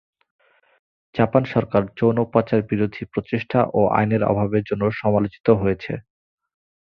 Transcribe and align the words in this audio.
Japan 1.15 1.43
সরকার 1.53 1.81
যৌন-পাচার 1.97 2.59
বিরোধী 2.69 3.03
প্রচেষ্টা 3.13 3.59
ও 3.73 3.81
আইনের 3.97 4.23
অভাবের 4.23 4.63
জন্য 4.69 4.83
সমালোচিত 5.01 5.47
হয়েছে। 5.61 5.93